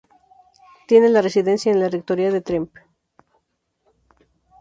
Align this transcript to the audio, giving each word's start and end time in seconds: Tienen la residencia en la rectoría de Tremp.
Tienen 0.87 1.13
la 1.13 1.21
residencia 1.21 1.71
en 1.71 1.79
la 1.79 1.87
rectoría 1.87 2.31
de 2.31 2.41
Tremp. 2.41 2.71